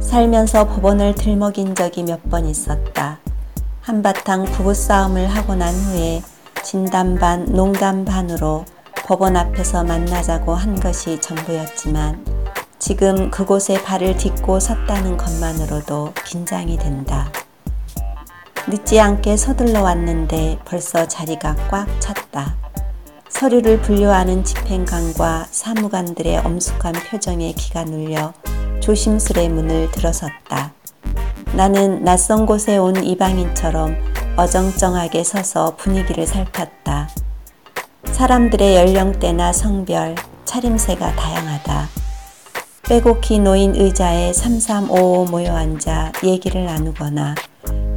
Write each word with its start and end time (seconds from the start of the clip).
살면서 0.00 0.66
법원을 0.66 1.14
들먹인 1.14 1.74
적이 1.74 2.04
몇 2.04 2.22
번 2.30 2.46
있었다. 2.46 3.18
한바탕 3.82 4.46
부부싸움을 4.46 5.26
하고 5.26 5.54
난 5.54 5.74
후에 5.74 6.22
진담 6.62 7.16
반, 7.16 7.44
농담 7.52 8.06
반으로 8.06 8.64
법원 8.94 9.36
앞에서 9.36 9.84
만나자고 9.84 10.54
한 10.54 10.80
것이 10.80 11.20
전부였지만 11.20 12.24
지금 12.78 13.30
그곳에 13.30 13.74
발을 13.82 14.16
딛고 14.16 14.58
섰다는 14.58 15.18
것만으로도 15.18 16.14
긴장이 16.24 16.78
된다. 16.78 17.30
늦지 18.68 19.00
않게 19.00 19.36
서둘러 19.36 19.82
왔는데 19.82 20.60
벌써 20.64 21.06
자리가 21.06 21.56
꽉 21.68 21.88
찼다. 22.00 22.56
서류를 23.28 23.80
분류하는 23.80 24.44
집행관과 24.44 25.46
사무관들의 25.50 26.38
엄숙한 26.38 26.92
표정에 26.92 27.52
기가 27.54 27.82
눌려 27.82 28.32
조심스레 28.80 29.48
문을 29.48 29.90
들어섰다. 29.90 30.72
나는 31.56 32.04
낯선 32.04 32.46
곳에 32.46 32.76
온 32.76 33.02
이방인처럼 33.02 33.96
어정쩡하게 34.36 35.24
서서 35.24 35.74
분위기를 35.76 36.24
살폈다. 36.24 37.08
사람들의 38.04 38.76
연령대나 38.76 39.52
성별, 39.52 40.14
차림새가 40.44 41.16
다양하다. 41.16 41.88
빼곡히 42.84 43.40
놓인 43.40 43.74
의자에 43.74 44.32
3355 44.32 45.26
모여 45.30 45.56
앉아 45.56 46.12
얘기를 46.22 46.64
나누거나 46.64 47.34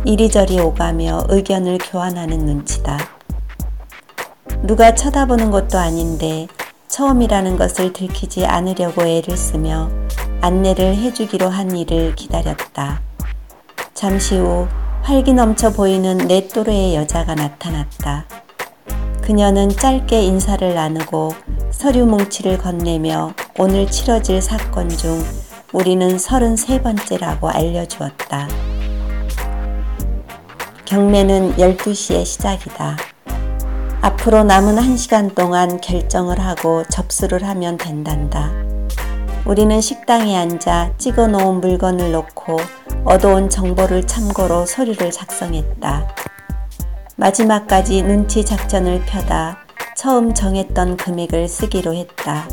이리저리 0.05 0.59
오가며 0.59 1.23
의견을 1.29 1.79
교환하는 1.79 2.37
눈치다. 2.37 2.99
누가 4.62 4.93
쳐다보는 4.93 5.49
것도 5.49 5.79
아닌데 5.79 6.47
처음이라는 6.87 7.57
것을 7.57 7.91
들키지 7.91 8.45
않으려고 8.45 9.03
애를 9.03 9.35
쓰며 9.35 9.89
안내를 10.41 10.95
해주기로 10.95 11.49
한 11.49 11.75
일을 11.75 12.13
기다렸다. 12.13 13.01
잠시 13.95 14.37
후 14.37 14.67
활기 15.01 15.34
넘쳐 15.34 15.71
보이는 15.71 16.17
내 16.19 16.47
또래의 16.47 16.95
여자가 16.95 17.34
나타났다. 17.34 18.25
그녀는 19.21 19.69
짧게 19.69 20.21
인사를 20.21 20.75
나누고 20.75 21.34
서류 21.71 22.05
뭉치를 22.05 22.59
건네며 22.59 23.34
오늘 23.57 23.90
치러질 23.90 24.40
사건 24.43 24.87
중 24.87 25.19
우리는 25.73 26.15
33번째라고 26.15 27.45
알려주었다. 27.45 28.74
경매는 30.85 31.55
12시에 31.55 32.23
시작이다. 32.23 32.97
앞으로 34.01 34.43
남은 34.43 34.75
1시간 34.75 35.33
동안 35.33 35.81
결정을 35.81 36.39
하고 36.39 36.83
접수를 36.91 37.43
하면 37.43 37.77
된단다. 37.77 38.51
우리는 39.45 39.81
식당에 39.81 40.37
앉아 40.37 40.93
찍어 40.97 41.27
놓은 41.27 41.61
물건을 41.61 42.11
놓고 42.11 42.57
얻어온 43.03 43.49
정보를 43.49 44.05
참고로 44.05 44.65
서류를 44.67 45.11
작성했다. 45.11 46.15
마지막까지 47.15 48.03
눈치 48.03 48.45
작전을 48.45 49.01
펴다 49.05 49.65
처음 49.95 50.33
정했던 50.33 50.97
금액을 50.97 51.47
쓰기로 51.47 51.95
했다. 51.95 52.47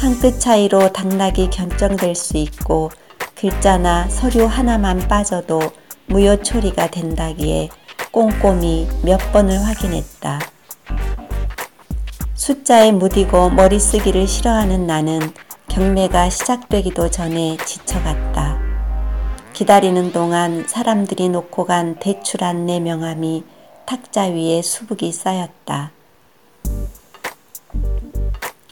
한 0.00 0.20
끗 0.20 0.38
차이로 0.40 0.92
당락이 0.92 1.50
결정될 1.50 2.14
수 2.14 2.36
있고 2.36 2.90
글자나 3.34 4.08
서류 4.08 4.44
하나만 4.44 5.08
빠져도 5.08 5.60
무효 6.08 6.36
처리가 6.42 6.88
된다기에 6.90 7.68
꼼꼼히 8.12 8.88
몇 9.02 9.18
번을 9.32 9.64
확인했다. 9.64 10.40
숫자에 12.34 12.92
무디고 12.92 13.50
머리 13.50 13.80
쓰기를 13.80 14.26
싫어하는 14.28 14.86
나는 14.86 15.20
경매가 15.68 16.30
시작되기도 16.30 17.10
전에 17.10 17.56
지쳐갔다. 17.64 18.58
기다리는 19.52 20.12
동안 20.12 20.64
사람들이 20.68 21.28
놓고 21.28 21.64
간 21.64 21.96
대출 21.98 22.44
안내 22.44 22.78
명함이 22.78 23.44
탁자 23.84 24.24
위에 24.24 24.62
수북이 24.62 25.12
쌓였다. 25.12 25.90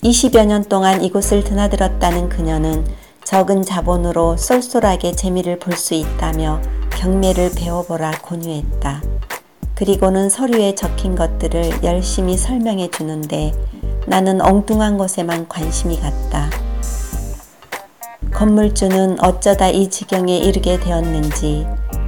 20여 0.03 0.44
년 0.44 0.65
동안 0.65 1.03
이곳을 1.03 1.43
드나들었다는 1.44 2.28
그녀는 2.28 2.87
적은 3.25 3.62
자본으로 3.62 4.37
쏠쏠하게 4.37 5.12
재미를 5.12 5.59
볼 5.59 5.75
수 5.77 5.94
있다며 5.94 6.61
경매를 7.05 7.51
배워보라 7.55 8.13
권유했다. 8.23 9.03
그리고는 9.75 10.31
서류에 10.31 10.75
적힌 10.75 11.15
것들을 11.15 11.85
열심히 11.85 12.39
설명해 12.39 12.89
주는데 12.89 13.53
나는 14.07 14.41
엉뚱한 14.41 14.97
것에만 14.97 15.47
관심이 15.47 16.01
갔다. 16.01 16.49
건물주는 18.33 19.23
어쩌다 19.23 19.69
이 19.69 19.91
지경에 19.91 20.39
이르게 20.39 20.81
되었는지, 20.81 21.67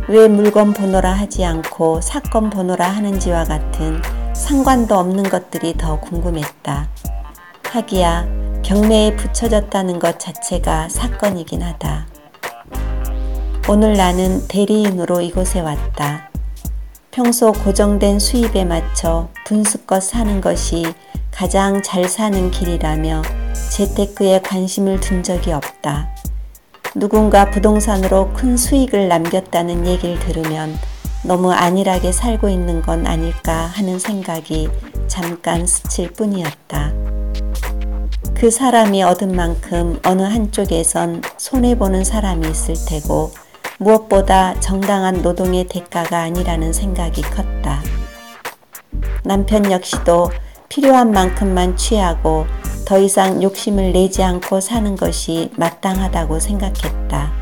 왜 0.09 0.29
물건 0.29 0.73
번호라 0.73 1.13
하지 1.13 1.45
않고 1.45 2.01
사건 2.01 2.49
번호라 2.49 2.89
하는지와 2.89 3.45
같은 3.45 4.01
상관도 4.35 4.95
없는 4.95 5.25
것들이 5.25 5.75
더 5.77 6.01
궁금했다. 6.01 6.89
하기야 7.65 8.27
경매에 8.63 9.17
붙여졌다는 9.17 9.99
것 9.99 10.19
자체가 10.19 10.89
사건이긴 10.89 11.61
하다. 11.61 12.16
오늘 13.69 13.95
나는 13.95 14.47
대리인으로 14.47 15.21
이곳에 15.23 15.59
왔다. 15.59 16.31
평소 17.11 17.51
고정된 17.51 18.21
수입에 18.21 18.65
맞춰 18.65 19.29
분수껏 19.45 20.01
사는 20.01 20.41
것이 20.41 20.85
가장 21.33 21.83
잘 21.83 22.09
사는 22.09 22.53
길이라며 22.53 23.23
재테크에 23.73 24.43
관심을 24.43 25.01
둔 25.01 25.25
적이 25.25 25.51
없다. 25.55 26.09
누군가 26.95 27.51
부동산으로 27.51 28.33
큰 28.35 28.57
수익을 28.57 29.09
남겼다는 29.09 29.85
얘기를 29.85 30.17
들으면 30.21 30.79
너무 31.25 31.51
안일하게 31.51 32.13
살고 32.13 32.49
있는 32.49 32.83
건 32.83 33.05
아닐까 33.05 33.53
하는 33.75 33.99
생각이 33.99 34.69
잠깐 35.09 35.67
스칠 35.67 36.13
뿐이었다. 36.13 36.93
그 38.33 38.49
사람이 38.49 39.03
얻은 39.03 39.35
만큼 39.35 39.99
어느 40.05 40.23
한쪽에선 40.23 41.23
손해보는 41.37 42.05
사람이 42.05 42.49
있을 42.49 42.77
테고 42.87 43.33
무엇보다 43.79 44.59
정당한 44.61 45.21
노동의 45.21 45.65
대가가 45.65 46.21
아니라는 46.21 46.73
생각이 46.73 47.23
컸다. 47.23 47.83
남편 49.23 49.71
역시도 49.71 50.31
필요한 50.69 51.11
만큼만 51.11 51.77
취하고 51.77 52.47
더 52.87 52.99
이상 52.99 53.43
욕심을 53.43 53.93
내지 53.93 54.23
않고 54.23 54.61
사는 54.61 54.97
것이 54.97 55.51
마땅하다고 55.57 56.41
생각했다. 56.41 57.33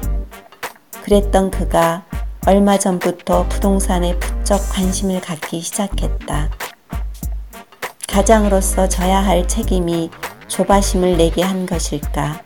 그랬던 1.05 1.51
그가 1.51 2.05
얼마 2.47 2.79
전부터 2.79 3.47
부동산에 3.49 4.19
부쩍 4.19 4.61
관심을 4.73 5.21
갖기 5.21 5.61
시작했다. 5.61 6.51
가장으로서 8.09 8.89
져야 8.89 9.21
할 9.21 9.47
책임이 9.47 10.11
조바심을 10.49 11.17
내게 11.17 11.43
한 11.43 11.67
것일까? 11.67 12.43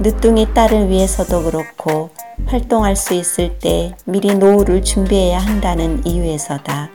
늦둥이 0.00 0.54
딸을 0.54 0.88
위해서도 0.88 1.42
그렇고 1.44 2.10
활동할 2.46 2.96
수 2.96 3.14
있을 3.14 3.58
때 3.58 3.94
미리 4.04 4.34
노후를 4.34 4.82
준비해야 4.82 5.38
한다는 5.38 6.04
이유에서다. 6.06 6.90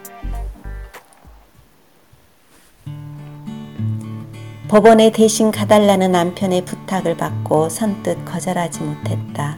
법원에 4.68 5.12
대신 5.12 5.52
가달라는 5.52 6.12
남편의 6.12 6.64
부탁을 6.64 7.16
받고 7.16 7.68
선뜻 7.68 8.24
거절하지 8.24 8.80
못했다. 8.82 9.56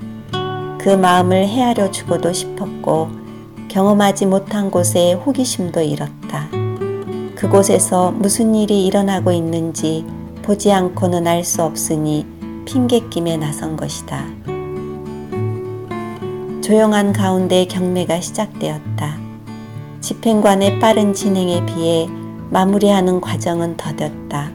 그 0.79 0.91
마음을 0.91 1.47
헤아려 1.47 1.91
주고도 1.91 2.33
싶었고 2.33 3.09
경험하지 3.69 4.27
못한 4.27 4.71
곳에 4.71 5.15
호기심도 5.15 5.81
잃었다. 5.81 6.49
그곳에서 7.35 8.11
무슨 8.11 8.55
일이 8.55 8.85
일어나고 8.87 9.33
있는지 9.33 10.05
보지 10.43 10.73
않고는 10.73 11.27
알 11.27 11.45
수 11.45 11.63
없으니 11.63 12.27
핑계김에 12.65 13.37
나선 13.37 13.77
것이다. 13.77 14.27
조용한 16.69 17.15
가운데 17.15 17.65
경매가 17.65 18.21
시작되었다. 18.21 19.17
집행관의 20.03 20.81
빠른 20.81 21.15
진행에 21.15 21.65
비해 21.65 22.07
마무리하는 22.51 23.23
과정은 23.23 23.79
더뎠다. 23.79 24.53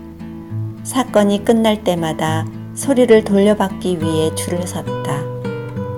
사건이 0.83 1.44
끝날 1.44 1.83
때마다 1.83 2.45
소리를 2.75 3.24
돌려받기 3.24 4.00
위해 4.00 4.36
줄을 4.36 4.68
섰다. 4.68 5.24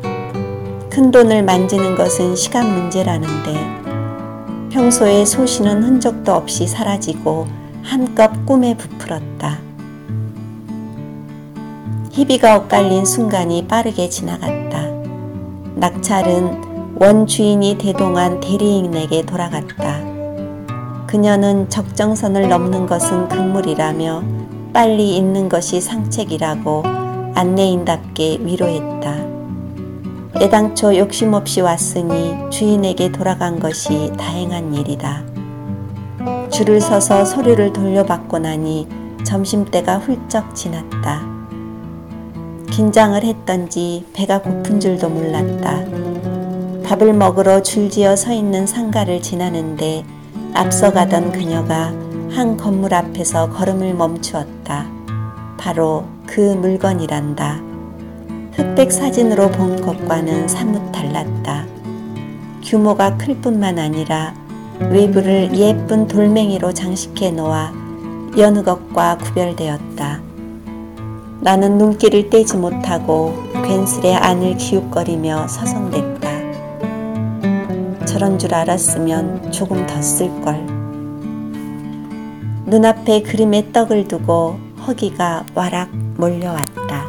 큰 0.97 1.11
돈을 1.11 1.43
만지는 1.43 1.93
것은 1.93 2.35
시간 2.35 2.73
문제라는데 2.73 3.53
평소에 4.71 5.25
소시는 5.25 5.83
흔적도 5.83 6.33
없이 6.33 6.65
사라지고 6.65 7.45
한껏 7.83 8.31
꿈에 8.47 8.75
부풀었다. 8.75 9.59
희비가 12.09 12.57
엇갈린 12.57 13.05
순간이 13.05 13.67
빠르게 13.67 14.09
지나갔다. 14.09 14.87
낙찰은 15.75 16.95
원 16.99 17.27
주인이 17.27 17.77
대동한 17.77 18.39
대리인에게 18.39 19.21
돌아갔다. 19.27 19.99
그녀는 21.05 21.69
적정선을 21.69 22.49
넘는 22.49 22.87
것은 22.87 23.27
금물이라며 23.27 24.23
빨리 24.73 25.15
있는 25.15 25.47
것이 25.47 25.79
상책이라고 25.79 26.81
안내인답게 27.35 28.39
위로했다. 28.41 29.36
애당초 30.39 30.95
욕심 30.95 31.33
없이 31.33 31.61
왔으니 31.61 32.35
주인에게 32.51 33.11
돌아간 33.11 33.59
것이 33.59 34.11
다행한 34.17 34.71
일이다. 34.73 35.23
줄을 36.51 36.79
서서 36.79 37.25
서류를 37.25 37.73
돌려받고 37.73 38.37
나니 38.37 38.87
점심때가 39.23 39.97
훌쩍 39.97 40.53
지났다. 40.53 41.21
긴장을 42.69 43.21
했던지 43.23 44.05
배가 44.13 44.41
고픈 44.41 44.79
줄도 44.79 45.09
몰랐다. 45.09 45.83
밥을 46.85 47.13
먹으러 47.13 47.63
줄지어 47.63 48.15
서 48.15 48.31
있는 48.31 48.67
상가를 48.67 49.23
지나는데 49.23 50.05
앞서가던 50.53 51.31
그녀가 51.31 51.91
한 52.29 52.57
건물 52.57 52.93
앞에서 52.93 53.49
걸음을 53.49 53.95
멈추었다. 53.95 54.85
바로 55.57 56.05
그 56.27 56.39
물건이란다. 56.39 57.66
흑백 58.57 58.91
사진으로 58.91 59.51
본 59.51 59.79
것과는 59.79 60.47
사뭇 60.47 60.91
달랐다. 60.91 61.67
규모가 62.63 63.15
클 63.17 63.35
뿐만 63.35 63.77
아니라 63.77 64.33
외부를 64.79 65.55
예쁜 65.55 66.07
돌멩이로 66.07 66.73
장식해 66.73 67.31
놓아 67.31 67.71
여느 68.35 68.63
것과 68.63 69.19
구별되었다. 69.19 70.21
나는 71.39 71.77
눈길을 71.77 72.31
떼지 72.31 72.57
못하고 72.57 73.35
괜스레 73.63 74.15
안을 74.15 74.57
기웃거리며 74.57 75.47
서성댔다. 75.47 76.27
저런 78.05 78.39
줄 78.39 78.55
알았으면 78.55 79.51
조금 79.51 79.85
더 79.85 80.01
쓸걸. 80.01 80.65
눈앞에 82.65 83.21
그림의 83.21 83.71
떡을 83.71 84.07
두고 84.07 84.57
허기가 84.87 85.45
와락 85.53 85.89
몰려왔다. 86.17 87.06